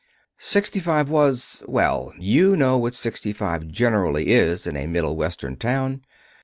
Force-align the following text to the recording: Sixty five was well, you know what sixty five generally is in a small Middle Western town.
Sixty 0.39 0.79
five 0.79 1.09
was 1.11 1.61
well, 1.67 2.11
you 2.17 2.55
know 2.55 2.75
what 2.75 2.95
sixty 2.95 3.33
five 3.33 3.67
generally 3.67 4.29
is 4.29 4.65
in 4.65 4.75
a 4.75 4.79
small 4.79 4.87
Middle 4.91 5.15
Western 5.15 5.57
town. 5.57 6.01